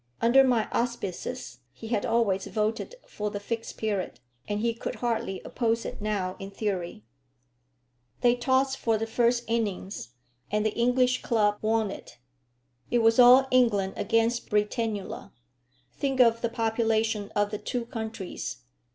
[0.19, 5.43] Under my auspices he had always voted for the Fixed Period, and he could hardly
[5.45, 7.03] oppose it now in theory.
[8.21, 10.09] They tossed for the first innings,
[10.49, 12.17] and the English club won it.
[12.89, 15.33] It was all England against Britannula!
[15.93, 18.63] Think of the population of the two countries.